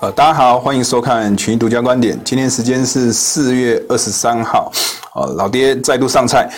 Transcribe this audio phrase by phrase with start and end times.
[0.00, 2.18] 呃，大家好，欢迎收看群益独家观点。
[2.24, 4.72] 今天时间是四月二十三号，
[5.14, 6.48] 呃，老爹再度上菜。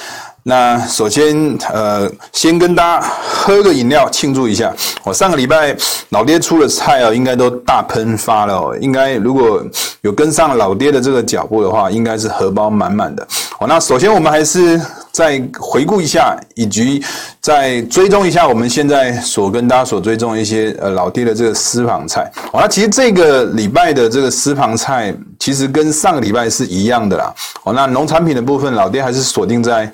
[0.44, 4.72] 那首先，呃，先跟大家喝个饮料庆祝一下。
[5.02, 5.76] 我上个礼拜
[6.10, 8.78] 老爹出的菜哦，应该都大喷发了哦。
[8.80, 9.60] 应该如果
[10.02, 13.26] 有跟上老爹的这个脚步的话，应该是荷包满满的。
[13.58, 14.80] 好，那首先我们还是。
[15.12, 17.04] 再回顾一下，以及
[17.40, 22.30] 再追踪一下我们现在所跟大家所追踪一些呃老爹的这个私房菜。
[22.50, 27.34] 好，那其实这个礼拜的这个私房菜，其实跟上个礼拜是一样的啦。
[27.64, 29.90] 哦，那农产品的部分，老爹还是锁定在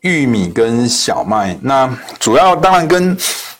[0.00, 1.56] 玉米跟小麦。
[1.62, 1.88] 那
[2.18, 3.16] 主要当然跟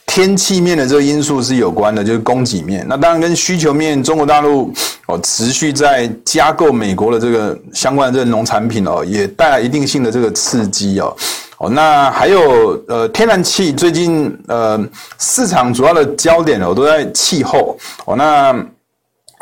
[0.08, 2.84] 天气面的这个因素是有关的，就是供给面。
[2.88, 4.72] 那当然跟需求面，中国大陆
[5.06, 11.14] 哦持续在加购美国的这个相关的这个农产品哦，也带来一定性的这个刺激哦。
[11.58, 14.82] 哦，那还有呃天然气，最近呃
[15.18, 18.16] 市场主要的焦点哦都在气候哦。
[18.16, 18.56] 那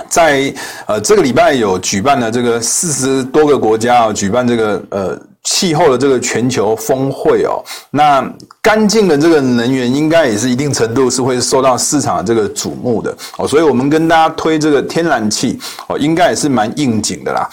[0.08, 0.52] 在
[0.86, 5.18] 呃这个礼拜有举办了这个四十多个国家哦举办这个呃。
[5.48, 8.28] 气候的这个全球峰会哦，那
[8.60, 17.48] 干净的这个能源应该也是一定程度是会受到市场的这个瞩目的哦，所以我们跟大家推这个天然气哦，应该也是蛮应景的啦。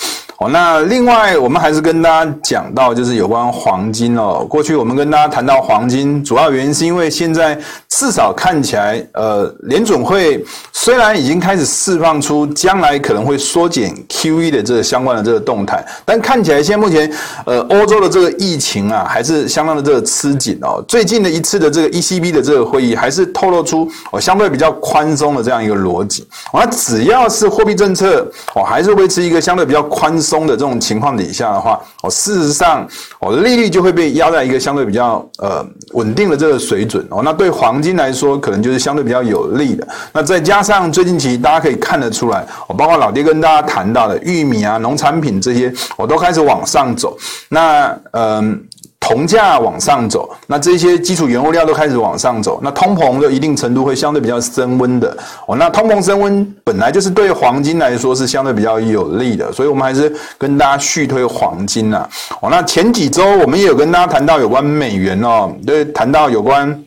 [0.52, 4.46] 那另外我们还是跟大家讲到，就是有关黄金哦。
[4.50, 7.58] 过去我们跟大家谈到黄金，主要原因是因为现在
[7.90, 17.12] 至少看起来，呃，联准会虽然已经开始释放出将来可能会缩减 QE 的这个相关的这个动态，但看起来现在目前，
[17.46, 20.84] 呃，欧洲的这个疫情啊，还是相当的这个吃紧哦。
[20.88, 26.28] 最近的一次的这个 ECB 的这个会议，还是透露出哦相对比较宽松的这样一个逻辑。
[26.52, 30.33] 哦，那只要是货币政策哦，还是维持一个相对比较宽松。
[30.34, 32.88] 中的这种情况底下的话，哦，事实上，
[33.20, 37.22] 哦，利率就会被压在一个相对比较呃稳定的这个水准哦。
[37.24, 39.88] 那对黄金来说，可能就是相对比较有利的。
[40.12, 47.16] 那再加上最近期大家可以看得出来，我，包括老爹跟大家谈到的玉米啊、农产品这些，我都开始往上走。
[47.50, 48.60] 那嗯。
[49.06, 55.16] 铜价往上走，那这些基础原物料都开始往上走，那通膨的一定程度会相对比较升温的
[55.46, 55.58] 哦。
[55.58, 62.08] 那通膨升温本来就是对黄金来说是相对比较有利的，所以我们还是跟大家续推黄金呐。
[62.40, 66.82] 哦，那前几周我们也有跟大家谈到有关美元哦，对，谈到有关。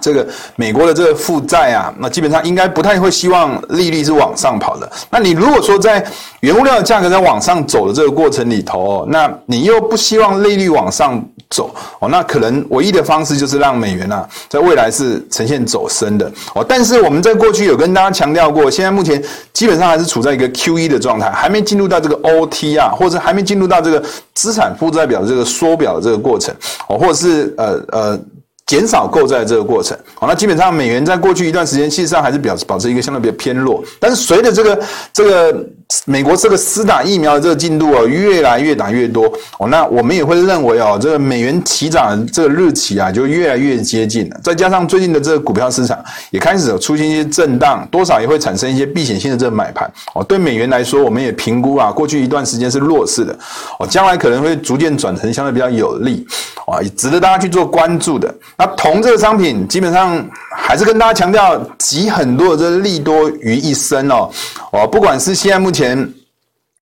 [0.00, 0.26] 这个
[0.56, 4.90] 美国的这个负债啊，那基本上应该不太会希望利率是往上跑的。
[5.10, 6.04] 那你如果说在
[6.40, 16.64] 原物料的价格在往上走的这个过程里头哦，那你又不希望利率往上走哦，那可能唯一的方式就是让美元啊，在未来是呈现走升的哦。
[16.68, 24.02] 但是我们在过去有跟大家强调过，现在目前基本上还是处在一个 QE 的状态，还没进入到这个 OT 啊，或者还没进入到这个
[24.34, 26.54] 资产负债表的这个缩表的这个过程
[26.88, 28.20] 哦，或者是呃呃。
[28.66, 33.80] 减少购债这个过程，好，那基本上美元在过去一段时间，事实上还是表保持一个相对比较偏弱。
[34.00, 34.82] 但是随着这个
[35.12, 35.64] 这个
[36.04, 44.40] 美国这个施打疫苗的这个进度哦，越来越打越多哦，那我们也会认为哦，这个美元起涨的这个日期啊，就越来越接近了。
[44.42, 50.24] 再加上最近的这个股票市场也开始有出现一些震荡，多少也会产生一些避险性的这个买盘哦。
[50.24, 53.32] 对美元来说，我们也评估啊，过去一段时间是弱势的
[53.78, 56.26] 哦，将来可能会逐渐转成相对比较有利
[56.66, 58.34] 啊，也值得大家去做关注的。
[58.58, 60.24] 那铜这个商品，基本上
[60.56, 64.30] 还是跟大家强调，集很多的这个利多于一身哦。
[64.72, 66.10] 哦，不管是现在目前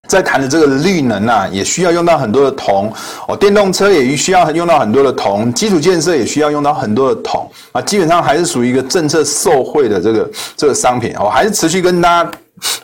[0.06, 2.92] 在谈的这个绿能啊，也需要用到很多的铜
[3.26, 3.36] 哦。
[3.36, 7.82] 电动车也需要用到很多的铜，基础建设也需要用到很多的铜啊。
[7.82, 12.30] 基本上还是属于一个政策受惠的这个这个商品哦，还是持续跟大家。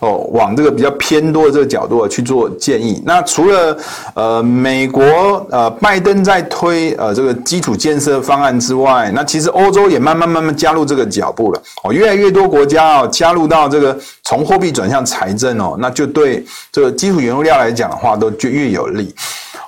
[0.00, 3.02] 哦，往这个比较偏多的这个角度去做建议。
[3.04, 3.76] 那除了
[4.14, 5.04] 呃美国
[5.50, 11.62] 呃拜登在推呃这个基础建设方案之外，那其实欧洲也慢慢慢慢加入这个脚步了。
[11.84, 19.14] 哦，越来越多国家哦加入到这个从货币转向财政哦，那就对这个基础原物料来讲的话，都就越有利。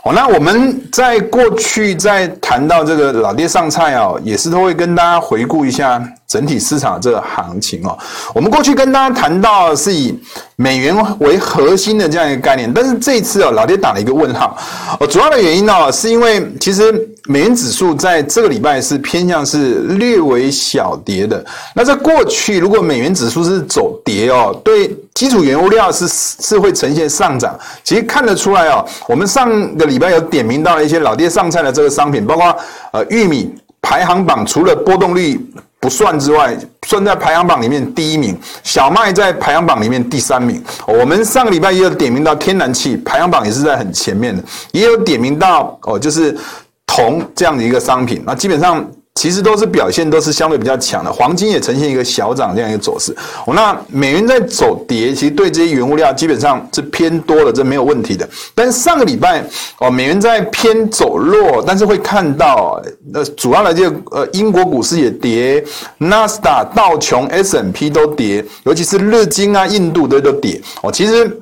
[0.05, 6.03] 哦，那我们在过去在谈到这个老爹上菜哦，也是都会跟大家回顾一下
[6.33, 7.99] 整体市场这个行情哦。
[8.35, 10.19] 我们过去跟大家谈到是以
[10.57, 14.57] 美元为核心的这样一个概念，但是这一次哦，老爹打了一个问号。
[14.99, 16.91] 哦，主要的原因呢，是因为其实
[17.27, 21.45] 美元指数在这个礼拜是偏向是略微小跌的。
[21.75, 24.97] 那在过去，如果美元指数是走跌哦，对。
[25.15, 28.85] 基础原物料是是会呈现上涨，其实看得出来哦。
[29.07, 32.57] 我们上个礼拜有点名到了一些老爹上菜的这个商品，包括
[32.93, 35.39] 呃玉米排行榜，除了波动率
[35.83, 36.57] 不算之外，
[36.87, 38.39] 算在排行榜里面第一名。
[38.63, 40.63] 小麦在排行榜里面第三名。
[40.87, 44.41] 我们上个礼拜也有点名到天然气排行榜也是在很前面的，
[44.71, 46.39] 也有点名到哦，就是
[46.87, 48.23] 铜这样的一个商品。
[48.25, 48.89] 那基本上。
[49.15, 53.15] 其实都是表现都是相对比较强的，黄金也呈现一个小涨这样一个走势。
[53.47, 58.29] 哦，那美元在走跌，其实对这些原物料基本上是偏多的，这没有问题的。
[58.55, 59.45] 但是上个礼拜
[59.79, 62.83] 哦，美元在偏走弱，但是会看到
[63.13, 65.63] 呃，主要的这呃，英国股市也跌，
[65.99, 70.61] 纳斯达道琼 S&P 都跌，尤其是日经啊、印度的都跌。
[70.83, 71.42] 哦，其实。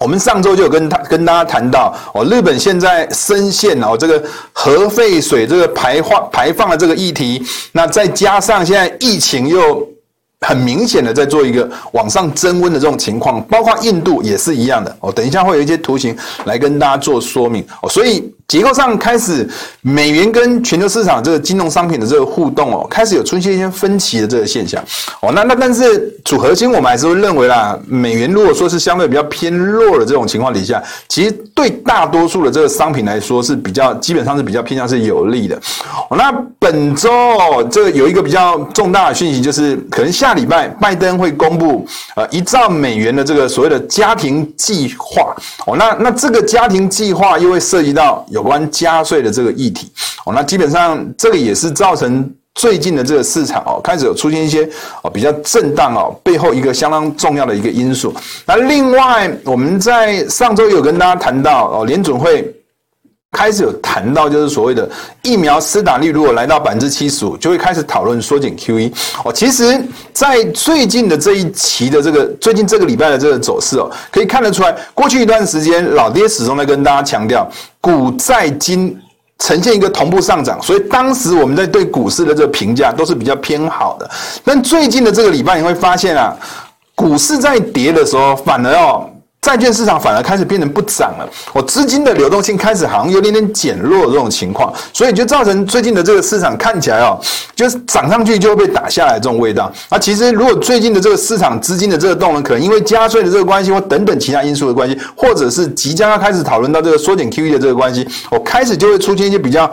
[0.00, 9.86] 我们上周就有跟他跟大家谈到哦，日本现在深陷哦这个核废水这个排放排放的这个议题，那再加上现在疫情又
[10.40, 15.12] 很明显的在做一个往上增温的这种情况，包括印度也是一样的哦。
[15.12, 16.16] 等一下会有一些图形
[16.46, 18.32] 来跟大家做说明哦，所以。
[18.50, 19.48] 结构上开始，
[19.80, 24.82] 美元跟全球市场这个金融商品的这个互动哦，开始有出现一些分歧的这个现象
[25.20, 25.30] 哦。
[25.32, 35.54] 那那但是主核心我们还是会认为啦，美元如果说是相对比较偏弱的这种情况底下，其实对大多数的这个商品来说是比较基本上是比较偏向是有利的。
[36.08, 41.86] 哦，那本周哦这有一个比较重大的讯息，就是可能下礼拜拜登会公布
[42.16, 45.32] 呃一兆美元的这个所谓的家庭计划
[45.68, 45.76] 哦。
[45.76, 48.39] 那那这个家庭计划又会涉及到有。
[48.40, 49.92] 有关加税的这个议题
[50.24, 54.66] 哦，那基本上这个也是造成最近的这个市场哦，开始有出现一些
[55.02, 58.14] 哦比较震荡哦，背后一个相当重要的一个因素。
[58.46, 62.50] 那另外我们在上周有跟大家谈到哦，联准会
[63.32, 64.88] 开始有谈到就是所谓的
[65.22, 68.92] 疫苗施打率如果来到百分之七十五，就会开始讨论缩减 QE
[69.24, 69.32] 哦。
[69.32, 69.80] 其实，
[70.12, 77.48] 在最近的这一期的这个最近这个礼拜的这个走势哦，可以看得出来，过去一段时间老爹始终在跟大家强调。
[77.80, 78.98] 股债金
[79.38, 84.10] 呈现一个同步上涨，所以当时我们在对股市的这个评价都是比较偏好的。
[84.44, 86.36] 但最近的这个礼拜，你会发现啊，
[86.94, 89.09] 股市在跌的时候，反而哦。
[89.40, 97.18] 债券市场反而开始变成不涨了，我资金的流动性开始好像有点点减弱的这种情况，所以就造成最近的这个市场看起来哦，
[97.56, 99.72] 就是涨上去就会被打下来这种味道。
[99.90, 109.68] 那其实如果最近的这个市场资金的这个动能，可能因为加税的这个关系或等等其他因素的关系，或者是即将要开始讨论到这个缩减 QE 的这个关系，我开始就会出现一些比较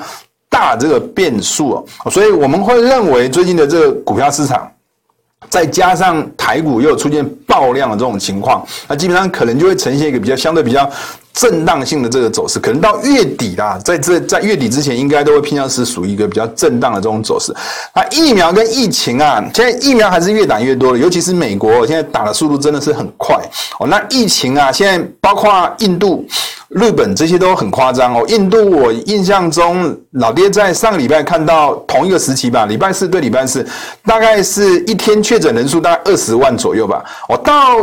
[0.50, 4.66] 大的这个变数哦，所以我们会认为最近的这个股票市场。
[5.50, 10.90] 再加上台股又出现爆量的这种情况，那基本上可能就会呈现一个比较相对比较
[11.40, 17.54] 震荡性的这个走势，可能到月底啦，在这在月底之前，应该都会偏向是属于一个比较震荡的这种走势。
[17.96, 23.38] 那疫苗跟疫情啊，现在疫苗还是越打越多了，尤其是美国现在打的速度真的是很快
[23.80, 23.86] 哦。
[23.88, 26.26] 那疫情啊，现在包括印度。
[26.70, 28.26] 日本这些都很夸张哦。
[28.28, 33.66] 印度，我印象中老爹在上个礼拜看到同一个时期吧，礼拜四对礼拜四，
[34.06, 37.02] 大概是一天确诊人数大概二十万左右吧。
[37.30, 37.78] 哦，到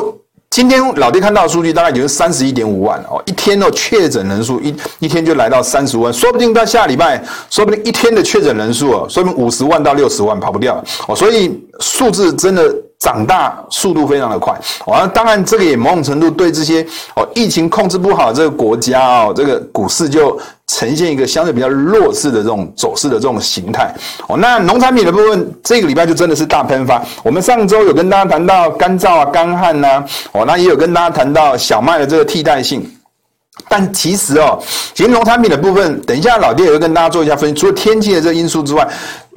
[0.55, 7.21] 今天老爹看到的数据大概就是三十一点五万哦，一天的确诊人数一一天就来到三十万，说不定到下礼拜，
[7.51, 12.73] 说不定一天的确诊人数哦，说不定五十万到六十万跑不掉哦，所以数字真的。
[13.01, 14.55] 长大速度非常的快，
[14.87, 16.81] 哦，那当然这个也某种程度对这些
[17.15, 23.94] 哦疫情控制不好这个国家哦，这个股市就呈现一个相对比较弱势的这种走势的这种形态
[24.28, 24.37] 哦。
[24.38, 27.02] 那农产品的部分，这个礼拜就真的是大喷发。
[27.22, 32.91] 我们上周有跟大家谈到干燥啊、干旱呐，哦，那也有跟大家谈到小麦的这个替代性。
[33.69, 34.60] 但其实哦，
[34.94, 37.55] 其实农产品的部分，等一下老爹也会跟大家做一下分析。
[37.55, 38.86] 除了天气的这个因素之外，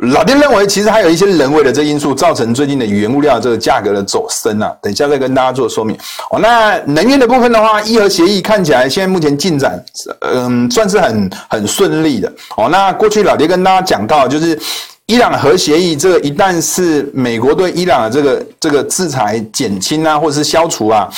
[0.04, 4.72] 老爹认为其实还有一些人为的这因素造成最近的原物料这个价格的走升啊。
[4.82, 5.98] 等一下再跟大家做说明。
[6.30, 9.84] 哦，那能源的部分的话，伊核协议看起来现在目前进展，
[10.22, 12.32] 嗯，算是很很顺利的。
[12.56, 14.60] 哦，那过去老爹跟大家讲到，就是
[15.08, 21.10] 伊朗核协议这个一旦是美国对伊朗的这个这个制裁减轻啊，或者是消除啊。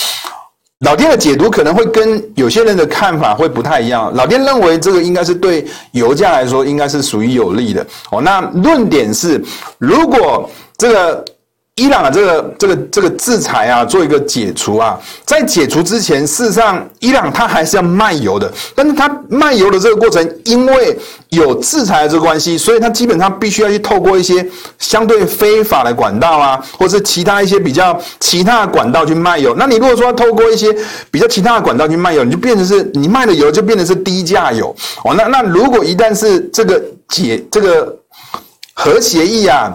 [0.86, 4.13] 老爹的解读可能会跟有些人的看法会不太一样。
[4.15, 8.21] 老爹认为这个应该是对油价来说应该是属于有利的哦。
[8.21, 9.43] 那论点是，
[9.77, 11.25] 如果这个。
[11.79, 24.45] 伊朗的这个这个这个制裁啊，做一个解除啊，在解除之前，事实上伊朗它还是要卖油的，但是它卖油的这个过程，因为有制裁的这个关系，所以它基本上必须要去透过一些
[24.77, 29.55] 相对非法的管道啊，或者是其他一些比较其他的管道去卖油。
[29.57, 30.67] 那你如果说透过一些
[31.09, 35.15] 比较其他的管道去卖油，你就变成是你卖的油就变成是低价油哦。
[35.15, 37.95] 那那如果一旦是这个解这个
[38.74, 39.74] 核协议啊。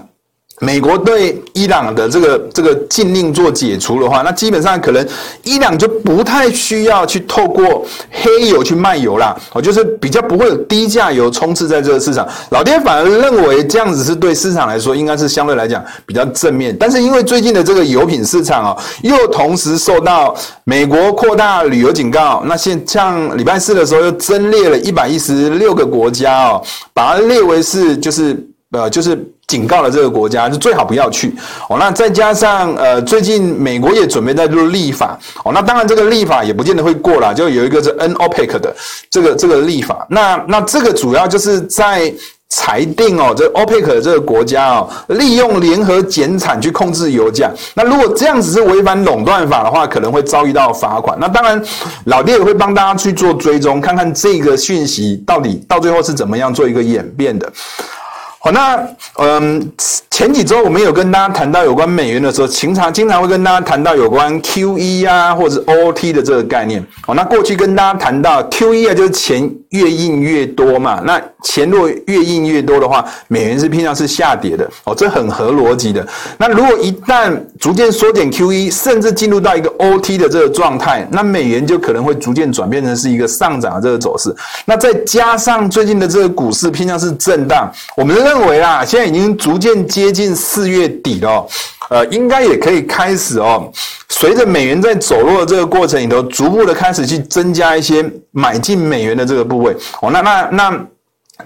[0.61, 5.07] 美国对伊朗的这个这个禁令做解除的话，那基本上可能
[5.43, 12.27] 伊朗就不太需要去透过黑油去卖油啦，哦，就是比较不会有低价油充斥在这个市场。
[12.51, 16.75] 老爹反而认为这样子是对市场来说应该是相对来讲比较正面。
[16.79, 28.35] 但是因为最近的这个油品市场哦，又同时受到美国扩大旅游警告，那现像礼拜四的时候又增列了一百一十六个国家哦，把它列为是就是。
[28.71, 31.35] 呃，就是警告了这个国家，就最好不要去
[31.69, 31.77] 哦。
[31.79, 35.53] 那再加上呃，最近美国也准备在做立法哦。
[35.53, 38.75] 那当然这个立法也不见得会过啦，就有一个是 NOPEC 的
[39.11, 40.07] 这个这个立法。
[40.09, 42.13] 那那这个主要就是在。
[42.51, 47.51] 裁定哦，这 OPEC 这个国家哦，利用联合减产去控制油价。
[47.75, 51.19] 那如果这样子是违反垄断法的话，可能会遭遇到罚款。
[51.19, 51.61] 那当然，
[52.05, 57.51] 老爹也会帮大家去做追踪，看看这个讯息到底到最后是怎么样做一个演变的。
[58.45, 58.79] 好，那
[59.19, 59.73] 嗯，
[60.11, 66.85] 前几周我们有跟大家谈到有关美元的时候，经常经常会跟大家谈到有关 QE 啊，或者 OT 的这个概念。
[67.07, 71.01] 哦，那过去跟大家谈到 QE 啊，就是钱越印越多嘛。
[71.07, 74.71] 那钱若越印越多的话，美元是偏向是下跌的。
[74.85, 76.07] 哦，这很合逻辑的。
[76.37, 84.37] 那如果一旦逐渐缩减 QE，甚至进入到一个 OT 的这个状态，那美元就可能会逐渐转变成是一个上涨的这个走势。
[84.67, 91.47] 那再加上最近的这个股市偏向是震荡，我们认认为啊，现在已经逐渐接近四月底了，
[91.89, 93.71] 呃，应该也可以开始哦。
[94.09, 99.73] 随着美元在走弱的这个过程里头，逐步的开始去增加一些买进美元的这个部位
[100.03, 100.11] 哦。
[100.11, 100.87] 那那那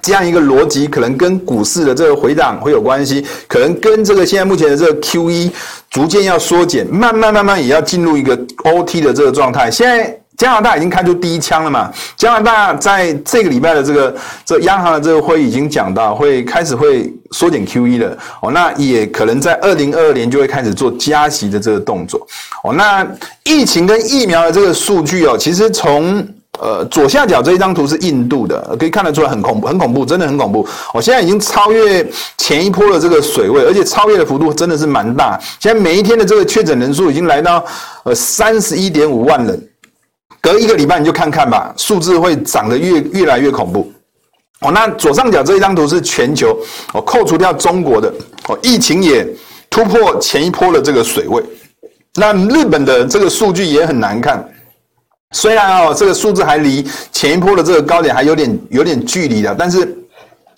[0.01, 5.51] 这样一个逻辑，可能跟股市的这个回档会有关系，可能跟这个现在目前的这个 QE
[5.91, 9.71] 逐渐要缩减，慢慢慢慢也要进入一个 OT 的这个状态。
[9.71, 10.19] 现在。
[10.39, 11.93] 加拿大已经开出第一枪了嘛？
[12.17, 18.53] 加拿大在这个礼拜的这个这央行的这个会议已经讲到，会开始会缩减 QE 了哦。
[18.53, 22.25] 那也可能在二零二二年就会开始做加息的这个动作
[22.63, 22.73] 哦。
[22.73, 23.05] 那
[23.43, 26.25] 疫情跟疫苗的这个数据哦，其实从
[26.61, 30.65] 呃左下角这一张图是印度的，可以看得出来很恐怖，很恐怖，真的很恐怖。
[30.95, 35.37] 我现在已经超越前一波的这个水位，而且超越的幅度真的是蛮大。
[35.59, 37.65] 现在每一天的这个确诊人数已经来到
[38.05, 39.68] 呃三十一点五万人。
[40.49, 43.93] 隔一个礼拜你就看看吧，数字会涨得越越来越恐怖。
[44.61, 46.59] 哦，那左上角这一张图是全球
[46.95, 48.11] 哦，扣除掉中国的
[48.49, 49.29] 哦，疫情也
[49.69, 51.43] 突破前一波的这个水位。
[52.15, 54.43] 那日本的这个数据也很难看，
[55.33, 59.95] 虽然哦这个数字还离前一波的这个高点还有点有点距离的，但是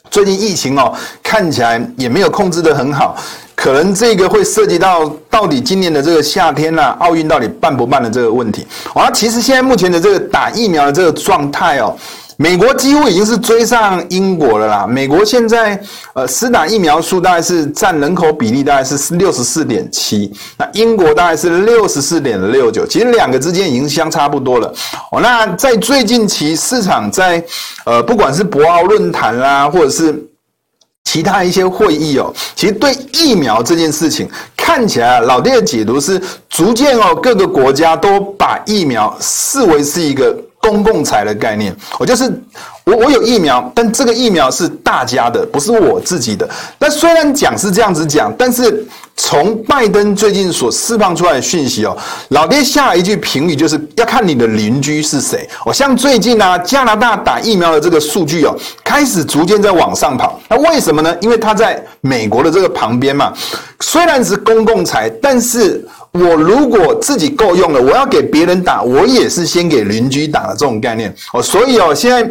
[0.09, 3.17] 最近疫情哦看起来也没有控制得很好。
[3.61, 8.67] 可能这个会涉及到到底今年的这个夏天呐、啊，奥运到底办不办的这个问题。
[8.95, 11.95] 啊，其实现在目前的这个打疫苗的这个状态哦，
[12.39, 14.87] 美国几乎已经是追上英国了啦。
[14.87, 15.79] 美国现在
[16.15, 24.73] 呃，施打疫苗数大概是占人口比例大概是六十四点七，那英国大概是六十四点六九，其实两个之间已经相差不多了。
[25.13, 27.45] 哦，那在最近期市场在
[27.85, 30.30] 呃，不管是博鳌论坛啦，或者是。
[31.11, 41.75] 其他一些会议哦，其实对疫苗这件事情看起来，老爹的解读是逐渐哦，各个国家都把疫苗视为是一个公共财的概念。
[41.99, 42.33] 我就是
[42.91, 46.49] 我我有疫苗，但这个疫苗是大家的，不是我自己的。
[46.79, 48.87] 那虽然讲是这样子讲，但是。
[49.17, 51.95] 从拜登最近所释放出来的讯息哦，
[52.29, 55.47] 老爹下了一句评语，就是要看你的邻居是谁。
[55.67, 60.41] 哦，像最近呢，加拿大打疫苗的这个数据哦，开始逐渐在往上跑。
[60.49, 61.15] 那为什么呢？
[61.21, 63.31] 因为他在美国的这个旁边嘛，
[63.81, 65.87] 虽然是公共财，但是。
[66.13, 71.41] 我如果自己够用了，我要给别人打，我也是先给邻居打的这种概念哦。
[71.41, 72.29] 所以哦，现在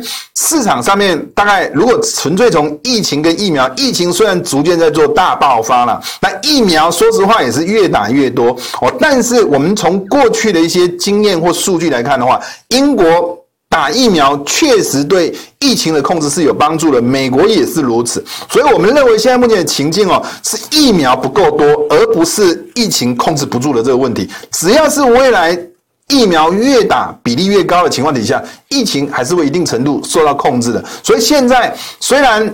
[0.50, 8.48] 市场上面大概如果纯粹从疫情跟疫苗，疫情虽然逐渐在做大爆发了，那疫苗说实话也是越打越多
[8.82, 8.92] 哦。
[9.00, 13.38] 但是我们从过去的一些经验或数据来看的话，英国。
[13.72, 24.28] 打疫苗确实对疫情的控制是有帮助的，美国也是如此，所以我们认为现在目前的情境哦，是疫苗不够多，而不是疫情控制不住的这个问题。
[24.52, 25.56] 只要是未来
[26.10, 30.84] 疫苗越打比例越高的情况底下，疫情还是会一定程度受到控制的。
[31.04, 32.52] 所以现在虽然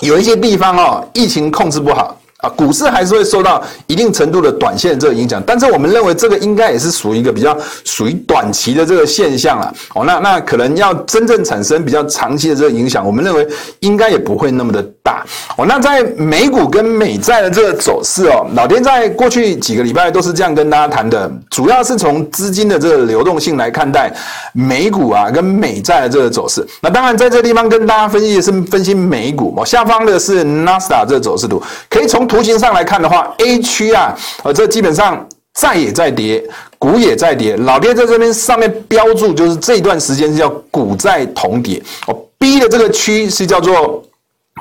[0.00, 2.17] 有一些地方哦，疫情控制不好。
[2.38, 9.74] 啊，股市还是会受到一定程度的短线这个影响，但是我们认为这个应该也是属于一个比较属于短期的这个现象了。
[9.96, 13.44] 哦，那那可能要真正产生比较长期的这个影响，我们认为
[13.80, 15.24] 应该也不会那么的大。
[15.56, 24.14] 哦，那在美股跟美债的这个走势哦，老爹在过去几个礼拜都是这样跟大家谈的，主要是从资金的这个流动性来看待
[24.52, 26.64] 美股啊跟美债的这个走势。
[26.80, 32.27] 那当然在这地方跟大家分析的是分析美股，哦，下方的是纳斯达这个走势图，可以从。
[32.28, 36.44] 图形上来看的话，A 区啊，呃，这基本上债也在跌，
[36.78, 37.56] 股也在跌。
[37.56, 42.16] 老爹在这边上面标注，就是这段时间是叫股债同跌哦。
[42.38, 44.00] B 的这个区是叫做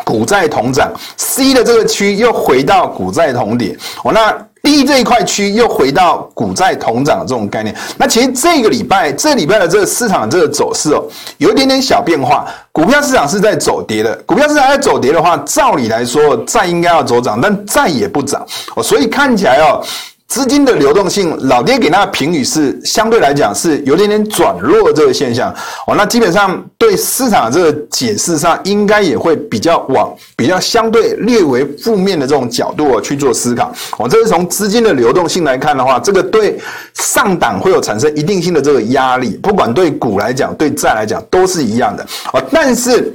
[0.04, 4.12] 股债同涨，C 的这个区又回到股债同跌哦。
[4.12, 4.36] 那
[4.68, 7.74] 第一这一块区又回到股债同涨的这种概念。
[7.96, 11.02] 那其实这个礼拜，这礼拜的这个市场的这个走势哦，
[11.38, 12.46] 有一点点小变化。
[12.74, 18.46] 股票市场是在走跌的，股票市场在走跌的话，照理来说债应该要走涨，但债也不涨
[18.76, 19.82] 哦，所以看起来哦。
[20.28, 25.54] 资金的流动性，老爹给那个评语是相对来讲是有点点转弱这个现象
[25.88, 25.96] 哦。
[25.96, 34.08] 那基本上对市场的这个解释上，应该也会比较往比较相对略为负面的这种角度去做思考哦。
[34.10, 36.60] 这是从资金的流动性来看的话，这个对
[36.94, 42.44] 上档会有产生一定性的这个压力，不管对股来讲，对债来讲都是一样的哦。
[42.52, 43.14] 但是。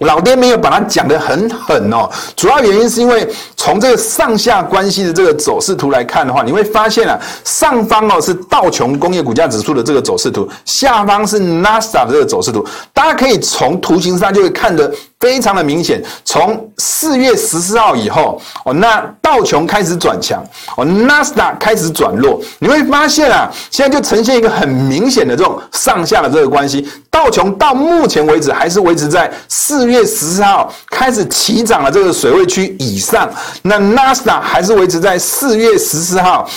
[0.00, 16.02] 老爹没有把它讲得很狠哦，主要原因是因为从这个上下关系的这个走势图来看的话，你会发现啊，上方哦是道琼工业股价指数的这个走势图，下方是 NASA 的这个走势图，大家可以从图形上就会看得非常的明显。
[16.24, 20.44] 从四月十四号以后哦，那道琼开始转强
[20.76, 26.88] 哦，纳斯达开始转弱，你会发现啊，现在就呈现一个很明显的这种上下的这个关系。
[27.10, 33.28] 道琼到目前为止还是维持在四月十四号开始起涨的这个水位区以上，
[33.62, 36.48] 那纳斯达还是维持在四月十四号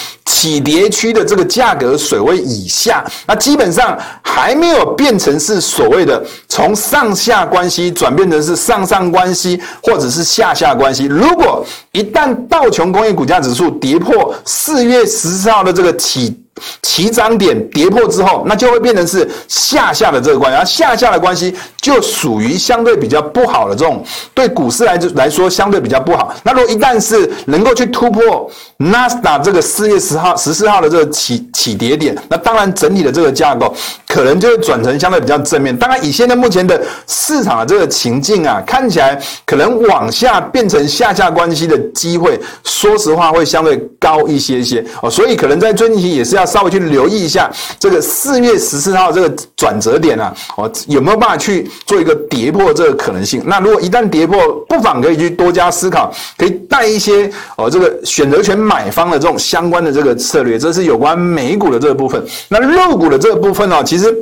[0.42, 11.06] 起跌区的这个价格水位以下，那基本上还没有变成是所谓的从上下关系转变成是上上关系或者是下下关系。
[11.06, 16.36] 如果一旦道琼工业股价指数跌破四月十四号的这个起
[16.82, 26.34] 起涨点跌破之后，那就会变成是下下的这个关系，而下下的关系就属于相对比较不好的这种，对股市来来说相对比较不好。
[26.44, 33.74] 那如果一旦是能够去突破纳斯达这个四月十号、十四号的这个起起跌点，那当然整体的这个架构
[34.12, 35.76] 可能就会转成相对比较正面。
[35.76, 45.10] 当然，以现在目前的市场的这个情境啊，看起来可能往下变成下下关系的机会，说实话会相对高一些些哦。
[45.10, 46.46] 所以可能在最近期也是要。
[46.52, 47.50] 稍微去留意一下
[47.80, 53.42] 这个四月十四号这个转折点啊，哦，有没有办法去做一个跌破这个可能性？
[53.46, 60.60] 那如果一旦跌破，不妨可以去多加思考，可以带一些哦这个选择权买方的这种相关的这个策略。
[60.60, 62.22] 这是有关美股的这个部分。
[62.50, 64.18] 那肉股的这个部分呢，其实其实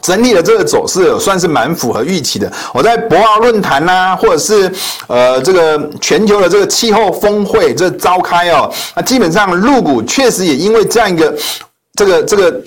[0.00, 2.50] 整体的这个走势算是蛮符合预期的。
[2.72, 4.72] 我在博鳌论坛呐，或者是
[5.08, 11.36] 呃这个全球的这个气候峰会这召开哦，那基本上入股确实也因为这样一个
[11.94, 12.62] 这个这个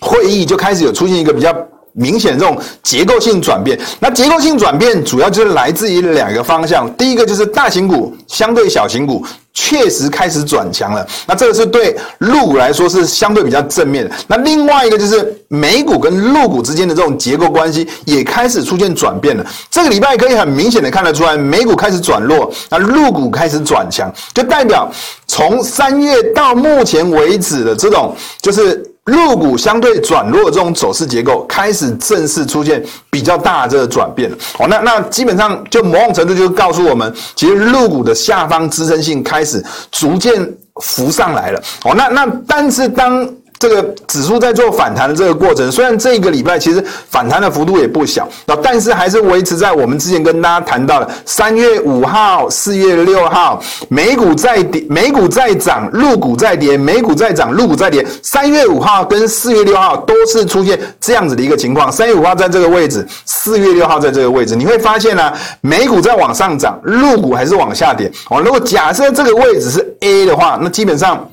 [0.00, 1.56] 会议就开始有出现一个比较
[1.92, 3.78] 明显这种结构性转变。
[4.00, 9.24] 那结构性转变主要就是来自于两个方向，第一个就是大型股相对小型股。
[9.54, 14.10] 确实开始转强了，那这个是对陆股来说是相对比较正面的。
[14.26, 19.44] 那另外一个就是美股跟陆股之间的这种结构关系也开始出现转变了。
[19.70, 24.90] 这个礼拜可以很明显的看得出来，美股开始转弱，那陆股开始转强，就代表
[25.26, 28.82] 从三月到目前为止的这种就是。
[29.04, 40.40] 入股相对转弱的这种走势结构开始正式出现比较大的这个转变了哦，那那基本上就某种程度就告诉我们，其实入股的下方支撑性开始逐渐
[40.82, 43.28] 浮上来了哦，那那但是当。
[43.62, 48.28] 这个指数在做反弹的这个过程，虽然这个礼拜其实反弹的幅度也不小，
[48.60, 58.04] 但是还是维持在我们之前跟大家谈到的三月五号、四月六号，美股在跌，美股在涨，陆股在跌，美股在涨，陆股在跌。
[58.20, 61.92] 三月五号跟四月六号都是出现这样子的一个情况。
[61.92, 68.10] 三月五号在这个位置，四月六号在这个位置，你会发现呢、美股在往上涨，陆股还是往下跌。
[68.28, 71.28] 哦，如果假设这个位置是 A 的话，那基本上。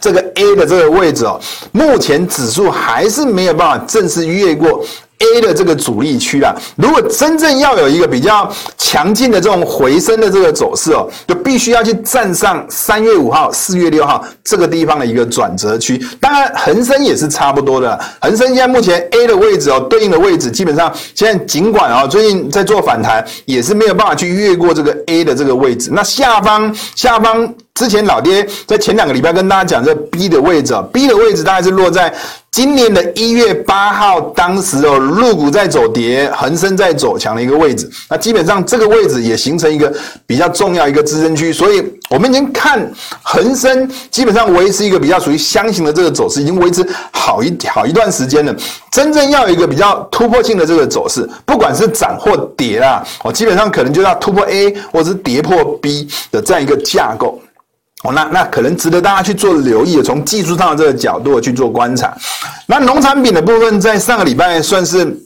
[0.00, 1.40] 这个 A 的这个位置哦，
[1.72, 4.84] 目前指数还是没有办法正式越过
[5.18, 6.54] A 的这个阻力区啦。
[6.76, 15.98] 如果真正要有一个比较强劲的这种回升的这个走势哦，就必须要去站上三月五号、四月六号这个地方的一个转折区。
[16.20, 17.98] 当然，恒生也是差不多的。
[18.20, 25.90] 恒生现在目前 A 的位置哦，对应的位置基本上现在尽管啊，最近在做反弹，也是没有办法去越过这个 A 的这个位置。
[25.92, 27.54] 那下方下方。
[27.76, 32.12] 之前老爹在前两个礼拜跟大家讲这 B 的位置啊，B 的位置大概是落在
[32.50, 37.90] 今年的一月八号，当时哦，入股在走跌，恒生在走强的一个位置。
[38.08, 39.92] 那基本上这个位置也形成一个
[40.26, 42.90] 比较重要一个支撑区，所以我们已经看
[43.22, 48.56] 恒生基本上维持一个比较属于箱型的这个走势，已经维持好一好一段时间了。
[48.90, 57.38] 真正要有一个比较突破性的这个走势，不管是涨或跌啦，我基本上可能就要突破 A 或者是跌破 B 的这样一个架构。
[58.12, 62.16] 那那可能值得大家去做留意，从技术上的这个角度去做观察。
[62.66, 65.16] 那农产品的部分，在上个礼拜算是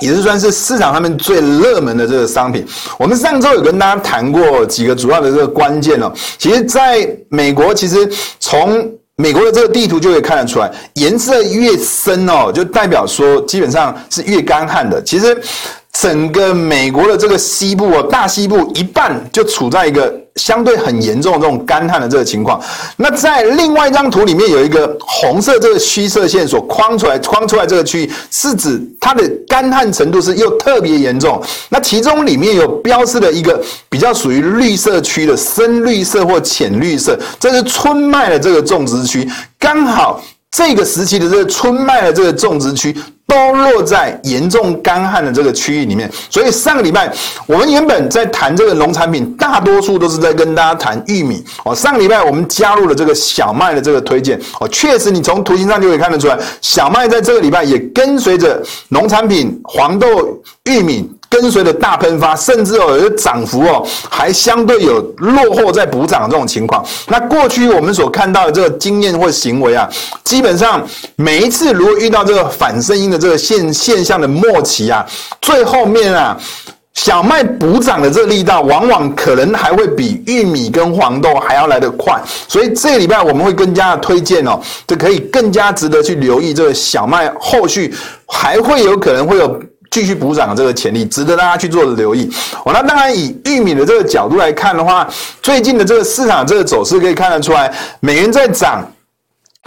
[0.00, 2.66] 也是算是市场上面最热门的这个商品。
[2.98, 6.12] 我们上周有跟大家谈过几个主要的这个关键哦。
[6.38, 15.02] 其实，在美国，其实从美国的这个地图就可以看得出来，颜色越深哦，就代表说基本上是越干旱的。
[15.02, 15.40] 其实。
[16.00, 22.58] 整个美国的这个西部哦，大西部一半就处在一个相对很严重的这种干旱的这个情况。
[22.96, 31.40] 那在另外一张图里面有一个红色这个虚色线所框出来，框出来这个区域是指它的干旱程度是又特别严重。
[31.68, 39.28] 那其中里面有标示了一个比较属于绿色区的深绿色或浅绿色，这是春麦的这个种植区，
[39.58, 42.96] 刚好这个时期的这个春麦的这个种植区。
[43.32, 47.10] 都落在严重干旱的这个区域里面，所以上个礼拜
[47.46, 51.74] 我们原本在谈这个农产品，大多数都是在跟大家谈玉米哦。
[51.74, 60.06] 上个礼拜我们加入了这个小麦的这个推荐哦，确实你从图形上就可以看得出来，小麦在这个礼拜也跟随着农产品黄豆、
[60.64, 61.10] 玉米。
[61.32, 66.84] 跟随着大喷发，甚至哦有些涨幅哦，还相对有落后在补涨的这种情况。
[67.08, 69.88] 那过去我们所看到的这个经验或行为啊，
[70.22, 75.06] 基本上每一次如果遇到这个反声音的这个现现象的末期啊，
[75.40, 76.36] 最后面啊，
[76.92, 82.20] 小麦补涨的这个力道，往往可能还会比玉米跟黄豆还要来得快。
[82.46, 87.94] 所以这个礼拜我们会更加的推荐哦，就可以更加值得去留意这个小麦后续
[88.26, 89.60] 还会有可能会有。
[89.92, 92.28] 继续补涨的这个潜力，值得大家去做留意。
[92.64, 95.06] 哦，那当然以玉米的这个角度来看的话，
[95.42, 98.90] 最近的这个市场这个走势可以看得出来，美元在涨，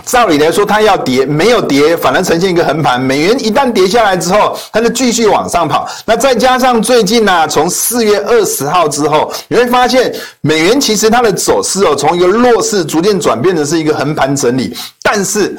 [0.03, 2.99] 照理来说它要跌，没有跌，反而呈现一个横盘。
[2.99, 5.87] 美元一旦跌下来之后，它就继续往上跑。
[6.05, 10.11] 那再加上最近呢、啊，从四月二十号之后，你会发现
[10.41, 15.55] 美元其实它的走势哦，从一个弱势逐渐转变的是一个横盘整理，但是。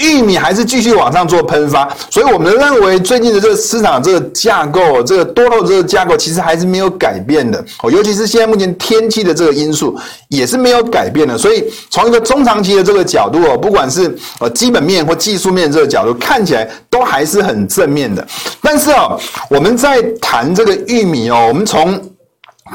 [0.00, 7.90] 玉米还是继续往上做喷发，所以我们认为最近的这个市场这个架构，这个多头这个架构其实还是没有改变的哦。
[7.90, 9.96] 尤其是现在目前天气的这个因素
[10.28, 18.26] 也是没有改变的，所以从一个中长期的这个角度哦，不管是呃基本面或技术面这个角度，看起来都还是很正面的。
[18.62, 22.00] 但是哦，我们在谈这个玉米哦，我们从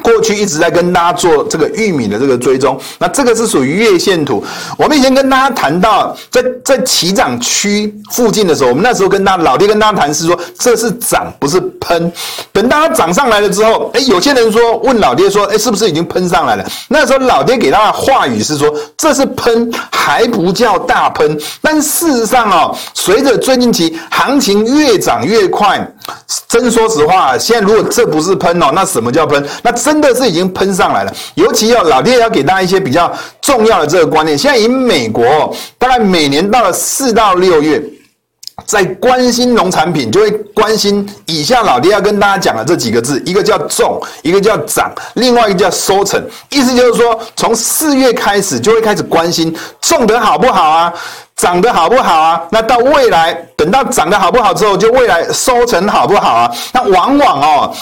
[0.04, 4.44] 过去一直在跟大家做这个玉米的这个追踪，那这个是属于月线图。
[4.78, 12.12] 我们以前跟大家谈到在，在起涨区附近的时候，我们那时候跟大家老爹跟大家谈是说，这是涨不是喷。
[12.52, 16.66] 等大家涨上来了之后，哎，有些人说问老爹说，哎，是不是已经喷上来了？
[16.88, 21.38] 那时候老爹给他的话语是说，这是喷，还不叫大喷。
[21.62, 25.86] 但事实上哦，随着最近期行情越涨越快，
[26.48, 29.46] 真说实话，现在如果这不是喷哦，那什么叫喷？
[29.64, 34.38] 那真的是已经喷上来了，尤其要老爹要给大家一些比较重要的这个观念。
[34.38, 37.82] 现在以美国，大概每年到了四到六月，
[38.66, 46.22] 在关心农产品，就会关心以下老爹要跟大家讲的这几个字：一个叫种，一个叫长，另外一个叫收成。
[46.50, 50.94] 意思就是说，从四月开始就会开始关心种得好不好啊，
[51.46, 52.42] 长得好不好啊？
[52.50, 56.52] 那到未来，等到长得好不好之后，就未来收成好不好啊？
[56.74, 57.76] 那往往哦。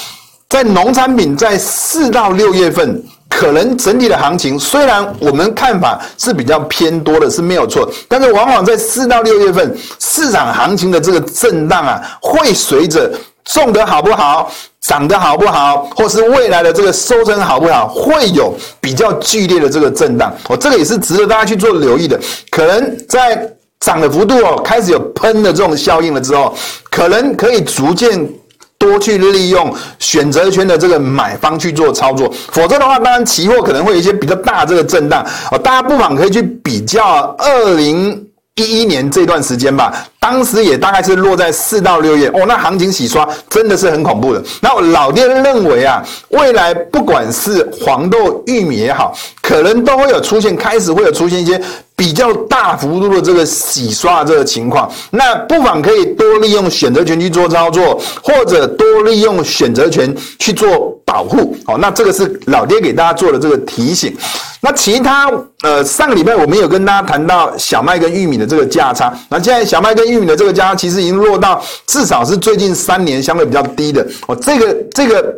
[0.49, 13.09] 在农产品在四到六月份，可能整体的行情虽然我们看法是比较偏多的，是没有错，但是往往在四到六月份市场行情的这个震荡啊，会随着
[13.45, 14.51] 种得好不好、
[14.83, 20.31] 涨得好不好，或是未来的这个收成好不好，会有比较剧烈的这个震荡。
[20.49, 22.19] 哦，这个也是值得大家去做留意的。
[22.51, 26.53] 可能在涨的幅度哦开始有喷的这种效应了之后，
[26.91, 28.29] 可能可以逐渐。
[28.75, 35.57] 多去利用选择权的这个买方去做操作，否则的话，当然期货可能会有一些比较大的这个震荡哦。
[35.57, 44.43] 大家不妨可以去比较二零一一年这段时间吧，当时也大概是落在四到六月哦，那行情洗刷真的是很恐怖的。
[44.61, 51.59] 那老爹认为啊，未来不管是黄豆、玉米也好，可能都会有出现，开始会有出现一些。
[51.95, 61.55] 比较大幅度的这个洗刷这个情况，那不妨可以多利用选择权去做操作，或者多利用选择权去做保护。
[61.65, 64.15] 好，那这个是老爹给大家做的这个提醒。
[64.59, 65.29] 那其他
[65.61, 74.05] 呃，上个礼拜我们有跟大家谈到小麦跟玉米的这个价差，那现在小麦跟玉米的这个价差其实已经落到至少是最近三年相对比较低的。
[74.27, 75.33] 哦，这个这个。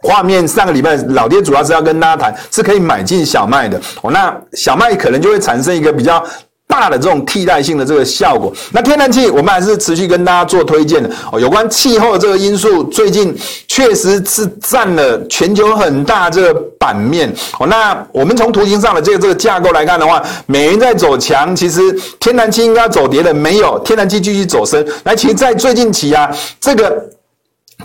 [0.00, 4.10] 画面上个礼拜，老爹主要是要跟大家谈，是可以买进小麦的哦。
[4.10, 6.24] 那小麦可能就会产生一个比较
[6.68, 8.52] 大的这种替代性的这个效果。
[8.70, 11.40] 那天然气，我们还是持续跟大家做推荐的哦。
[11.40, 17.66] 有关气候的这个因素，最近确实是占了全球很大这个版面哦。
[17.66, 21.80] 那我们从图形上的这个这个架构来看的话，美元在走强，其实
[22.20, 24.86] 天然气应该走跌的没有，天然气继续走升。
[25.02, 26.30] 那，其实，在最近期啊，
[26.60, 27.04] 这个。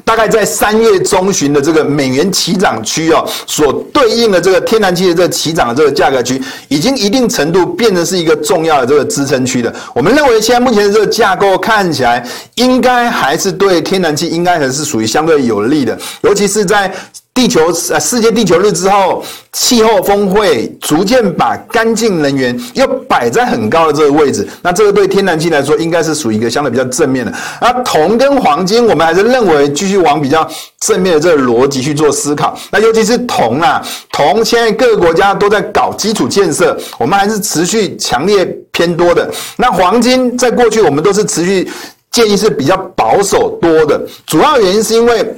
[0.03, 9.73] 大概在三月中旬的这个美元起涨区哦，所对应的这个天然气的这个起涨的这个价格区，已经一定程度变成是一个重要的这个支撑区的。
[9.93, 16.93] 我们认为现在目前的这个架构看起来，应该还是对天然气应该还是属于相对有利的，尤其是在。
[17.33, 27.33] 地球呃，世界地球日之后，气候峰会逐渐把干净能源又摆在很高的这个位置，那这个对天然气来说，应该是属于一个相对比较正面的。
[27.59, 30.47] 那铜跟黄金，我们还是认为继续往比较
[30.79, 32.55] 正面的这个逻辑去做思考。
[32.71, 39.27] 那尤其是铜啊，铜现在各个国家都在搞基础建设，我们还是持续强烈偏多的。
[39.57, 41.67] 那黄金在过去我们都是持续
[42.11, 45.35] 建议是比较保守多的，主要原因是因为。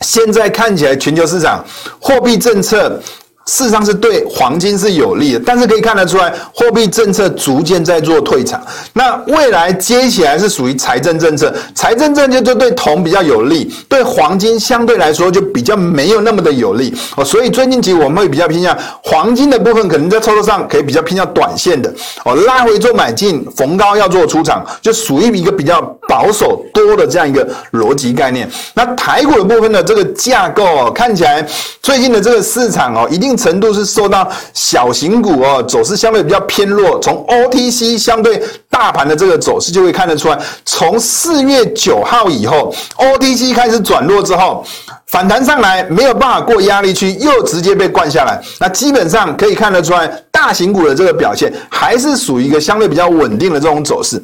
[0.00, 1.64] 现在看起来，全球市场
[2.00, 3.00] 货币政策。
[3.48, 8.60] 事实上是对黄金是有利的，但是可以看得出来，货币政策逐渐在做退场。
[8.92, 17.24] 那未来接起来是属于财政政策，财政政策就对铜比较有利，对黄金相对来说就比较没有那么的有利哦。
[17.24, 21.90] 所以最近其实我们会比较偏向黄金的部分，可能在操作上可以比较偏向短线的
[22.26, 28.46] 哦，拉回做买进，逢高要做出场，就属于一个比较保守多的这样一个逻辑概念。
[28.74, 31.42] 那台股的部分呢，这个架构哦，看起来
[31.80, 33.37] 最近的这个市场哦，一定。
[33.38, 44.64] 程度是受到小型股哦走势相对比较偏弱，从 OTC 相对大盘的这个走势就会看得出来，从四月九号以后，OTC 开始转弱之后，
[45.06, 48.42] 反弹上来没有办法过压力区，又直接被灌下来。
[48.58, 54.20] 那基本上可以看得出来，大型股的这个表现还是属于一个相对比较稳定的这种走势。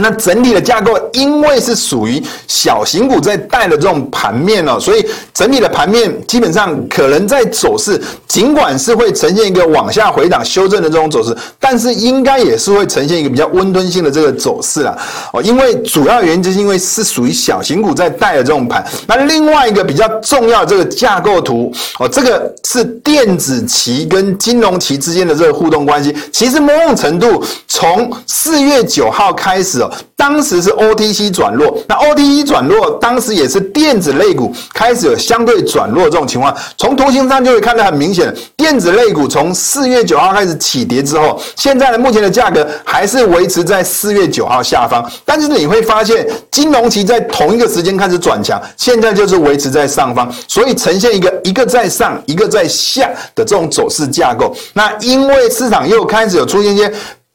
[0.00, 14.96] 那整体的架构，因为是属于小型股在带的这种盘面哦，所以整体的盘面基本上可能在走势，尽管是会呈现一个往下回档修正的这种走势，但是应该也是会呈现一个比较温吞性的这个走势啊。
[15.34, 18.82] 哦，因为主要原因就是因为是属于小型股在带的这种盘。
[19.06, 26.16] 那另外一个比较重要这个架构图哦，这个是电子期跟金融期之间的这个互动关系。
[26.32, 29.81] 其实某种程度从四月九号开始。
[30.16, 36.54] 当时是 OTC 转弱，那 OTC 转弱，当时也是电子类股开始有相对转弱这种情况。
[36.76, 45.08] 从图形上就会看得很明显，电子类股从四月九号开始起跌之后，现在的目前的价格还是维持在四月九号下方。
[45.24, 54.54] 但是你会发现，金融期在同一个时间开始转强，现在就是维持在上方，所以呈现一个一个在上，一个在下的这种走势架构。
[54.72, 56.92] 那因为市场又开始有出现一些。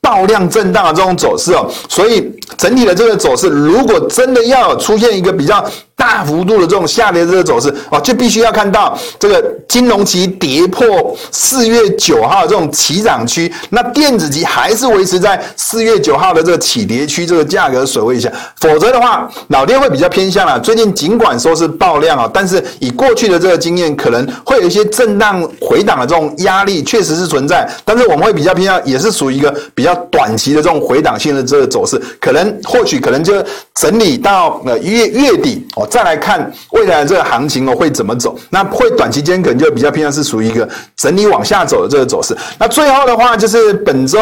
[0.08, 5.62] 爆量震荡的这种走势哦，所以整体的这个走势，如果真的要出现一个比较。
[5.98, 10.86] 大幅度的这种下跌的这个走势哦，就必须要看到这个金融期跌破
[11.32, 20.60] 四月九号这种起涨区，那电子期还是维持在四月九号的这个起跌区这个价格水位下，否则的话，老爹会比较偏向了。
[20.60, 27.68] 最近尽管说是爆量啊，但是以过去的这个经验，可能会有一些震荡回档的这种压力，确实是存在。
[27.84, 33.44] 但是我们会比较偏向，也是属于一个比较短期的这种回档性的这个走势，可能或许可能就
[33.76, 35.86] 整理到呃月月底哦。
[35.88, 38.38] 再来看未来的这个行情哦，会怎么走？
[38.50, 42.36] 那会短期间可能就比较偏向是属于一个整理往下走的这个走势。
[42.58, 44.20] 那最后的话就是本周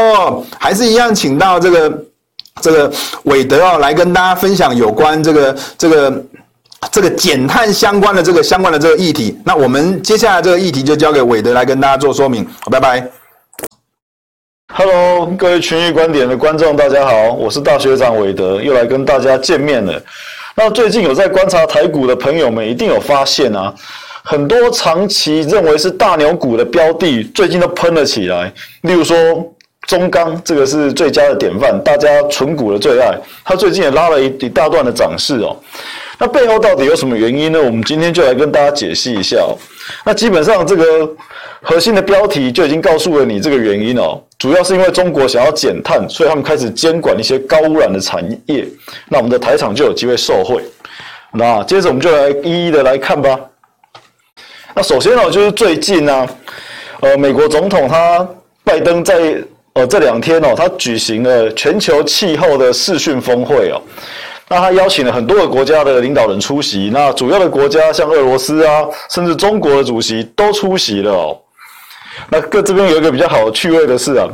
[0.59, 2.03] 还是一样，请到这个
[2.61, 2.91] 这个
[3.23, 6.23] 韦德哦来跟大家分享有关这个这个
[6.91, 9.37] 这个减碳相关的这个相关的这个议题。
[9.43, 12.45] 那我们接下来这个议题就交给韦德来跟大家做说明。
[12.61, 13.24] 好，拜拜。
[14.77, 20.03] Hello，各位群益观点的观众，大家好，我是大学长韦德，又来跟大家见面了。
[20.53, 23.73] 那最近有在观察台股的朋友们，一定有发现啊，
[24.21, 28.51] 很多长期认为是大牛股的标的，最近都喷了起来。
[28.81, 29.15] 例如说
[29.87, 35.55] 中钢，这个是最佳的典范，大家存股的最爱，它最近也拉了一一大段的涨势哦。
[36.19, 37.57] 那背后到底有什么原因呢？
[37.57, 39.37] 我们今天就来跟大家解析一下。
[40.03, 41.09] 那基本上这个
[41.61, 44.21] 核心的标题就已经告诉了你这个原因哦。
[44.37, 48.67] 主要是因为中国想要减碳，所以他们开始监管一些高污染的产业。
[49.07, 50.63] 那我们的台厂就有机会受惠。
[51.31, 53.39] 那接着我们就来一一的来看吧。
[54.75, 56.27] 那首先呢，就是最近呢，
[56.99, 58.27] 呃，美国总统他
[58.63, 59.41] 拜登在
[59.73, 63.81] 呃这两天哦，他举行了全球气候的视讯峰会哦。
[64.47, 66.89] 那他邀请了很多个国家的领导人出席。
[66.93, 71.37] 那主要的国家像俄罗斯啊，甚至中国的主席都出席了哦。
[72.29, 74.27] 那各这边有一个比较好的趣味的是啊，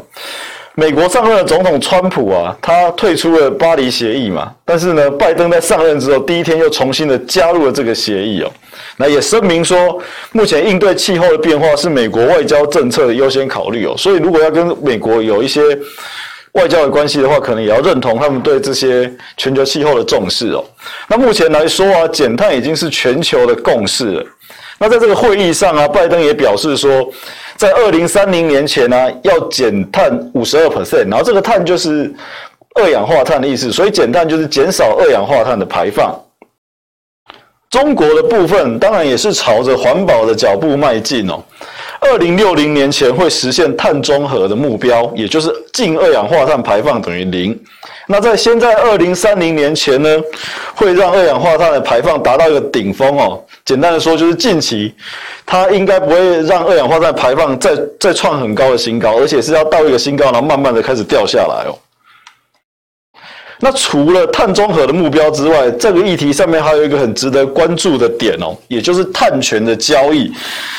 [0.76, 8.52] 美国上任的总统川普啊，他退出了巴黎协议嘛，但是呢，拜登在上任之后第一天又重新的加入了这个协议哦，
[8.98, 10.00] 那也声明说，
[10.32, 15.62] 目前应对气候的变化是美国外交政策的优先考虑哦，所以如果要跟美国有一些
[16.54, 20.64] 外交的关系的话，可能也要认同他们对这些全球气候的重视哦。
[21.08, 24.26] 那目前来说啊，减碳已经是全球的共识了。
[24.78, 27.10] 那在这个会议上啊，拜登也表示说，
[27.56, 32.14] 在二零三零年前呢、要减碳五十二 percent，然后这个碳就是
[32.76, 36.14] 二氧化碳的意思，所以减碳就是减少二氧化碳的排放。
[37.70, 41.42] 中国的部分当然也是朝着环保的脚步迈进哦。
[42.02, 47.58] 二零六零年前会实现碳中和的目标，也就是净二氧化碳排放等于零。
[48.08, 50.20] 那在现在二零三零年前呢，
[50.76, 53.40] 会让二氧化碳的排放达到一个顶峰哦。
[53.64, 54.94] 简单的说，就是近期
[55.46, 61.78] 它应该不会让二氧化碳排放再再创很高的新高，而且是要到一个新高，然后慢慢的开始掉下来哦。
[63.64, 70.32] 那除了碳中和的目标之外，这个议题上面还有一个很值得关注的点哦，也就是碳权的交易。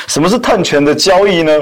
[0.07, 1.53] 什么是碳权的交易呢？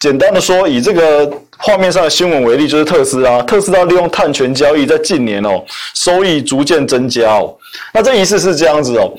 [0.00, 3.42] 简单的说，以这个画面上的新闻为例，就是特斯拉。
[3.42, 5.62] 特斯拉利用碳权交易，在近年哦，
[5.94, 7.54] 收益逐渐增加哦。
[7.92, 9.12] 那这意思是这样子哦，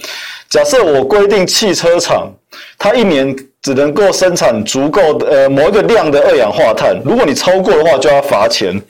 [0.49, 2.31] 假设我规定汽车厂，
[2.77, 8.81] 它一年只能够生产足够的呃某一个量的二氧化碳，如果你超过的话，就要罚钱。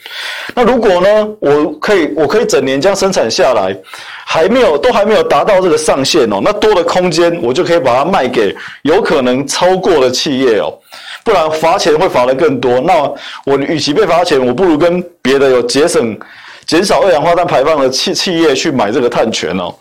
[0.53, 3.75] 那如果呢，我可以我可以整年这样生产下来，
[4.27, 10.71] 还没有都还没有达到这个上限哦，那多的空间我就可以把它卖给有可能超过的企业哦，
[11.29, 12.81] 不然罚钱会罚得更多。
[12.81, 13.03] 那
[13.45, 16.17] 我与其被罚钱，我不如跟别的有节省
[16.65, 19.71] 减少二氧化碳排放的企企业去买这个碳权哦。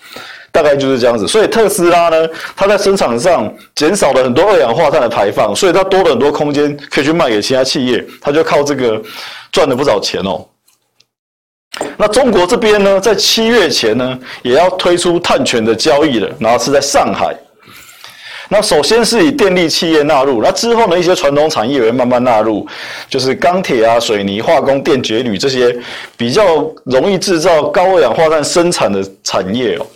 [0.52, 9.00] 大概就是这样子，所以特斯拉呢，它在生产上减少了很多二氧化碳的排放，所以它多了很多空间可以去卖给其他企业，它就靠这个
[9.50, 10.44] 赚了不少钱哦。
[11.96, 17.34] 那中国这边呢，在七月前呢，也要推出碳权的交易了，然后是在上海。
[18.50, 22.66] 那首先是以电力企业纳入，那之后呢，一些传统产业也会慢慢纳入，
[23.08, 25.76] 就是钢铁啊、水泥、化工、电解铝这些
[26.16, 29.86] 比较容易制造高二氧化碳生产的产业哦。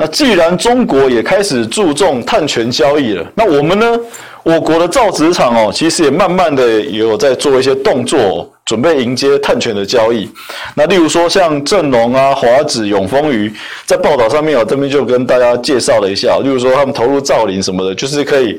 [0.00, 3.98] 那既然中国也开始注重碳权交易了，那我们呢？
[4.44, 10.30] 我国的造纸厂哦，其实也慢慢的也有在做一些动作，准备迎接碳权的交易。
[10.76, 13.52] 那例如说像正隆啊、华纸、永丰余，
[13.86, 16.38] 在报道上面哦，这边就跟大家介绍了一下。
[16.44, 18.58] 例如说他们投入造林什么的，就是可以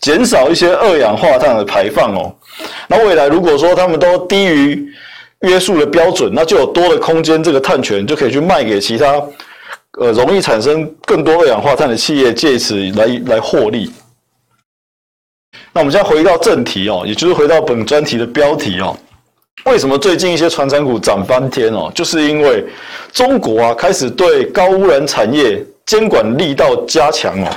[0.00, 2.34] 减少一些二氧化碳的排放哦。
[2.88, 4.84] 那未来如果说他们都低于
[5.42, 9.22] 约束的标准，那就有多的空间，这个碳权就可以去卖给其他。
[9.98, 13.90] 呃，容易产生更多二氧化碳的企业，借此来来获利。
[15.72, 18.96] 那我们现在回到正题哦，也就是回到本专题的标题哦。
[19.64, 21.90] 为什么最近一些传产股涨翻天哦？
[21.92, 22.64] 就是因为
[23.12, 27.48] 中国啊开始对高污染产业监管力道加强哦。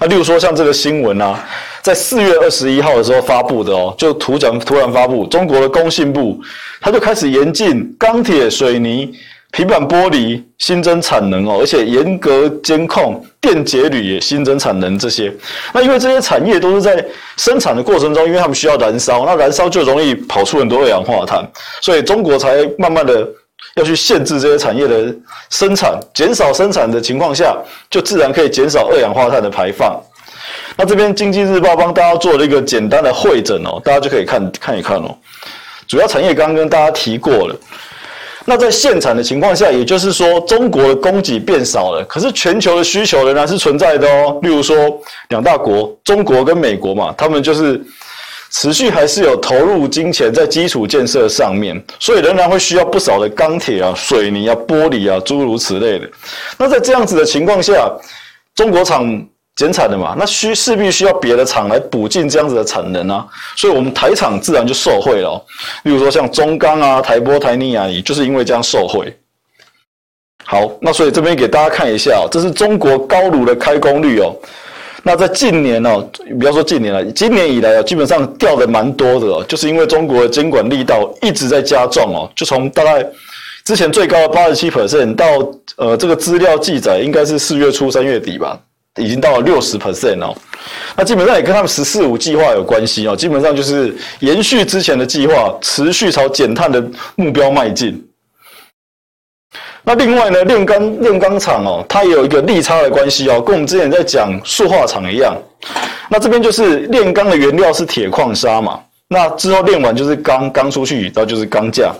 [0.00, 1.44] 那例如说像这个新闻啊，
[1.82, 6.40] 在四月二十一号的时候发布的哦，就突讲突然发布，中国的工信部
[6.80, 9.12] 他就开始严禁钢铁、水泥。
[9.52, 15.32] 平板玻璃新增产能哦，而且严格监控电解铝也新增产能这些。
[15.72, 17.04] 那因为这些产业都是在
[17.36, 21.44] 生产的过程中，因为他们需要燃烧，那燃烧就容易跑出很多二氧化碳，
[21.80, 23.28] 所以中国才慢慢的
[23.74, 25.12] 要去限制这些产业的
[25.50, 27.56] 生产，减少生产的情况下，
[27.90, 30.00] 就自然可以减少二氧化碳的排放。
[30.76, 35.12] 那这边经济日报帮大家做了一个简单的汇整哦，大家就可以看看一看哦。
[35.88, 37.56] 主要产业刚刚跟大家提过了。
[38.50, 44.40] 那在限产的情况下，也就是说，中国的供给变少了，可是全球的需求仍然是存在的哦。
[44.42, 47.80] 例如说，两大国，中国跟美国嘛，他们就是
[48.50, 56.10] 持续还是有投入金钱在基础建设上面，所以仍然会需要不少的钢铁啊、水泥啊、玻璃啊，诸如此类的。
[56.58, 57.88] 那在这样子的情况下，
[58.56, 59.24] 中国厂。
[59.60, 65.44] 减产的嘛，那需势必需要别的厂来补进这样子的产能啊，所以我们台厂自然就受惠了。
[65.82, 69.14] 例如说像中钢啊、台玻、台泥啊，也就是因为这样受惠。
[70.46, 74.34] 好，那所以这边给大家看一下哦，这是中国高炉的开工率哦。
[75.02, 83.06] 那在近年哦，不要说近年了，今年以来啊，基本上掉的蛮多的哦，就是因为中国的监管力道一直在加重哦，就从大概
[83.62, 85.26] 之前最高的八十七 percent 到
[85.76, 88.58] 呃，这个资料记载应该是四月初三月底吧。
[89.00, 90.36] 已经到了六十 percent 哦，
[90.96, 93.16] 那基本上也跟他们“十四五”计划有关系哦。
[93.16, 96.84] 基本上就是延续之前的计划，持续朝减碳的
[97.16, 98.06] 目标迈进。
[99.82, 105.34] 那另外呢，炼钢炼钢厂哦，它也有一个利差的关系哦，跟我们之前在讲塑化厂一样。
[106.08, 108.78] 那这边就是炼钢的原料是铁矿砂嘛，
[109.12, 111.92] 那之后炼完就是钢，钢出去然后就是钢价。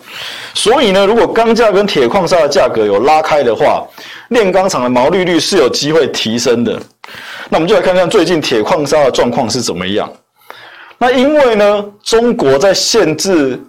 [0.54, 3.84] 所以呢，如果钢价跟铁矿砂的价格有拉开的话，
[4.28, 6.80] 炼钢厂的毛利率是有机会提升的，
[7.48, 10.08] 那我们就来看看最近铁矿砂的状况是怎么样。
[10.98, 13.60] 那因为呢，中国在限制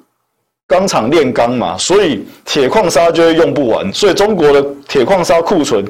[0.67, 5.83] 钢厂炼钢嘛，所以铁矿砂就会用不完，所以中国的铁矿砂库存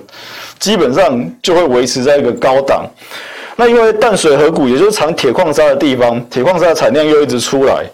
[0.57, 2.89] 基本上就会维持在一个高档。
[3.61, 7.85] 那因为淡水河谷，也就是产铁矿砂的地方，铁矿砂的产量又一直出来，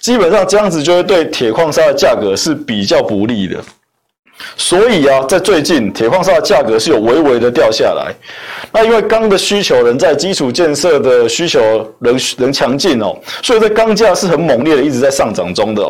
[0.00, 3.58] 基本上这样子就会对铁矿砂的价格是比较不利的。
[4.56, 8.10] 所以啊，在最近铁矿砂的价格是有微微的掉下来。
[8.72, 11.60] 那因为钢的需求仍在基础建设的需求
[11.98, 15.82] 仍仍强劲哦，所以这钢价是很猛烈的，一直在上涨中的。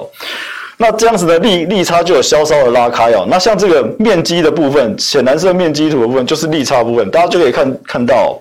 [0.76, 3.24] 那这样子的利利差就有稍稍的拉开哦。
[3.30, 8.40] 那像这个面积的部分，浅蓝色面积图的部分就是利差部分，大家就可以看看到，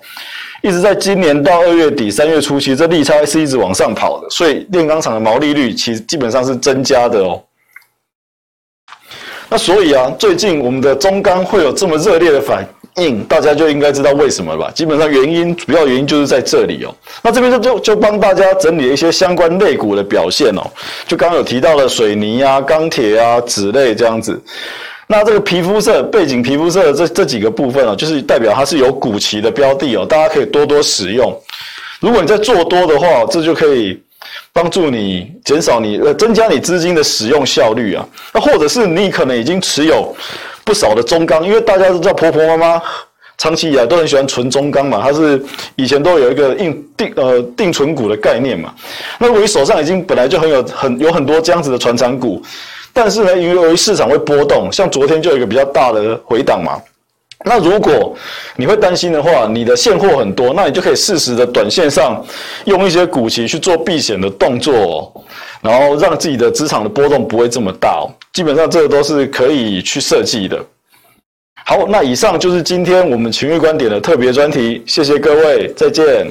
[0.62, 7.42] 一直在今年到二月底三月初期，这利差是一直往上跑的，所以炼钢厂的毛利率其实基本上是增加的哦。
[9.48, 14.70] 那所以啊，最近我们的中钢会有这么热烈的反应，大家就应该知道为什么了吧？
[14.72, 16.94] 基本上原因，主要原因就是在这里哦。
[17.22, 20.62] 那这边就就就帮大家整理了一些相关类股的表现哦。
[21.08, 24.40] 就刚刚有提到的水泥啊、钢铁啊、纸类这样子。
[25.12, 31.38] 那这个皮肤色、背景皮肤色这这几个部分哦，就是代表它是有股期的标的哦，大家可以多多使用。
[32.00, 34.00] 如果你在做多的话，这就可以。
[34.52, 40.14] 帮助你减少你呃增加你资金的使用效率啊，那或者是你可能已经持有
[40.62, 42.82] 不少的中钢，因为大家都知道婆婆妈妈
[43.36, 45.42] 长期以来都很喜欢存中钢嘛，它是
[45.74, 48.72] 以前都有一个硬定呃定存股的概念嘛。
[49.18, 52.40] 那如果你手上已经本来就很有很有很多这样子的传产股，
[52.92, 56.80] 但是呢，因为由于市场会波动，像昨天就有一个比较大的回档嘛。
[57.44, 58.14] 那如果
[58.54, 62.24] 你会担心的话，你的现货很多，那你就可以适时的短线上
[62.66, 65.22] 用一些股息去做避险的动作哦，
[65.60, 68.06] 然后让自己的资产的波动不会这么大哦。
[68.32, 70.64] 基本上这个都是可以去设计的。
[71.64, 76.28] 好，那以上就是今天我们群益观点的特别专题，谢谢各位，再见。